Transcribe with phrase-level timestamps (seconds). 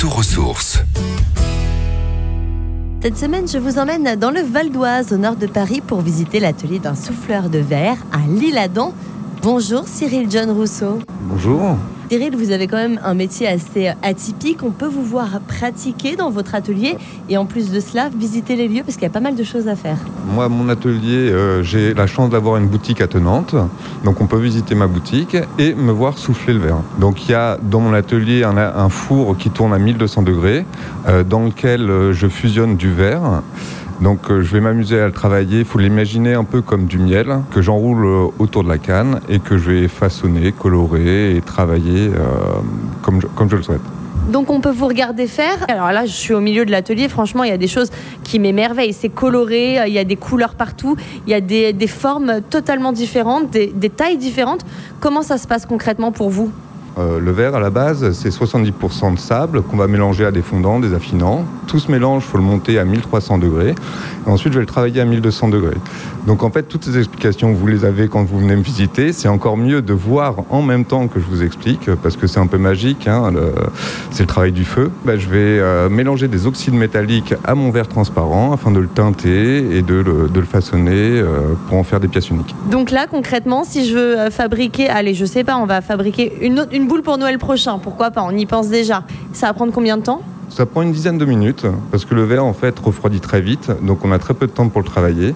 [0.00, 0.78] Retour aux sources.
[3.02, 6.40] Cette semaine, je vous emmène dans le Val d'Oise, au nord de Paris, pour visiter
[6.40, 8.94] l'atelier d'un souffleur de verre à L'Isle-Adam.
[9.42, 11.00] Bonjour Cyril John Rousseau.
[11.24, 11.76] Bonjour.
[12.10, 14.64] Cyril, vous avez quand même un métier assez atypique.
[14.64, 16.96] On peut vous voir pratiquer dans votre atelier
[17.28, 19.44] et en plus de cela, visiter les lieux parce qu'il y a pas mal de
[19.44, 19.96] choses à faire.
[20.26, 23.54] Moi, mon atelier, euh, j'ai la chance d'avoir une boutique attenante.
[24.02, 26.82] Donc, on peut visiter ma boutique et me voir souffler le verre.
[26.98, 30.66] Donc, il y a dans mon atelier un, un four qui tourne à 1200 degrés
[31.06, 33.42] euh, dans lequel euh, je fusionne du verre.
[34.00, 35.60] Donc euh, je vais m'amuser à le travailler.
[35.60, 39.20] Il faut l'imaginer un peu comme du miel que j'enroule euh, autour de la canne
[39.28, 42.20] et que je vais façonner, colorer et travailler euh,
[43.02, 43.80] comme, je, comme je le souhaite.
[44.30, 45.64] Donc on peut vous regarder faire.
[45.68, 47.08] Alors là, je suis au milieu de l'atelier.
[47.08, 47.90] Franchement, il y a des choses
[48.22, 48.92] qui m'émerveillent.
[48.92, 50.96] C'est coloré, il y a des couleurs partout,
[51.26, 54.64] il y a des, des formes totalement différentes, des, des tailles différentes.
[55.00, 56.50] Comment ça se passe concrètement pour vous?
[56.98, 60.42] Euh, le verre, à la base, c'est 70% de sable qu'on va mélanger à des
[60.42, 61.44] fondants, des affinants.
[61.66, 63.74] Tout ce mélange, il faut le monter à 1300 degrés.
[64.26, 65.76] Et ensuite, je vais le travailler à 1200 degrés.
[66.26, 69.12] Donc, en fait, toutes ces explications, vous les avez quand vous venez me visiter.
[69.12, 72.40] C'est encore mieux de voir en même temps que je vous explique, parce que c'est
[72.40, 73.06] un peu magique.
[73.06, 73.30] hein,
[74.10, 74.90] c'est le travail du feu.
[75.04, 78.88] Bah, je vais euh, mélanger des oxydes métalliques à mon verre transparent afin de le
[78.88, 82.54] teinter et de le, de le façonner euh, pour en faire des pièces uniques.
[82.70, 86.60] Donc là, concrètement, si je veux fabriquer, allez, je sais pas, on va fabriquer une,
[86.60, 87.78] autre- une boule pour Noël prochain.
[87.78, 88.22] Pourquoi pas?
[88.22, 89.04] On y pense déjà.
[89.32, 90.22] Ça va prendre combien de temps?
[90.48, 93.70] Ça prend une dizaine de minutes parce que le verre en fait refroidit très vite,
[93.82, 95.34] donc on a très peu de temps pour le travailler.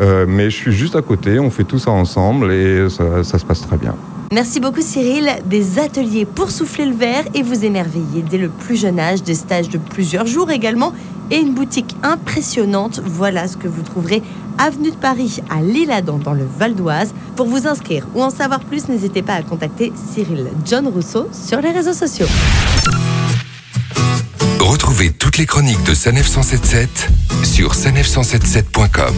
[0.00, 3.38] Euh, mais je suis juste à côté, on fait tout ça ensemble et ça, ça
[3.38, 3.94] se passe très bien.
[4.32, 5.30] Merci beaucoup Cyril.
[5.46, 9.34] Des ateliers pour souffler le verre et vous émerveiller dès le plus jeune âge, des
[9.34, 10.92] stages de plusieurs jours également
[11.30, 13.00] et une boutique impressionnante.
[13.04, 14.22] Voilà ce que vous trouverez
[14.58, 17.14] avenue de Paris à L'Isle-Adam dans le Val d'Oise.
[17.36, 21.60] Pour vous inscrire ou en savoir plus, n'hésitez pas à contacter Cyril John Rousseau sur
[21.60, 22.28] les réseaux sociaux.
[24.60, 27.08] Retrouvez toutes les chroniques de Sanef 177
[27.44, 29.14] sur sanef177.com.